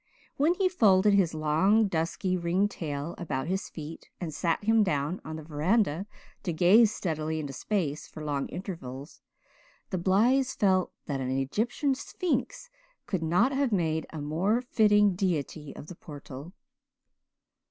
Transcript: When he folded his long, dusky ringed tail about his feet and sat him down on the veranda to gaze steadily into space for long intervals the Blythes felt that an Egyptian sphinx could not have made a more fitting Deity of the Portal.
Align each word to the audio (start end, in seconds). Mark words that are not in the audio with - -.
When 0.35 0.55
he 0.55 0.67
folded 0.67 1.13
his 1.13 1.35
long, 1.35 1.87
dusky 1.87 2.35
ringed 2.35 2.71
tail 2.71 3.13
about 3.19 3.45
his 3.45 3.69
feet 3.69 4.09
and 4.19 4.33
sat 4.33 4.63
him 4.63 4.81
down 4.81 5.21
on 5.23 5.35
the 5.35 5.43
veranda 5.43 6.07
to 6.41 6.51
gaze 6.51 6.91
steadily 6.91 7.39
into 7.39 7.53
space 7.53 8.07
for 8.07 8.23
long 8.23 8.47
intervals 8.49 9.21
the 9.91 9.99
Blythes 9.99 10.55
felt 10.55 10.91
that 11.05 11.21
an 11.21 11.29
Egyptian 11.29 11.93
sphinx 11.93 12.71
could 13.05 13.21
not 13.21 13.51
have 13.51 13.71
made 13.71 14.07
a 14.09 14.19
more 14.21 14.59
fitting 14.59 15.13
Deity 15.13 15.71
of 15.75 15.85
the 15.85 15.95
Portal. 15.95 16.51